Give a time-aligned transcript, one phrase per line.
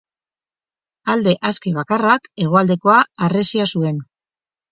[1.15, 4.01] Alde aske bakarrak, hegoaldekoa, harresia zuen.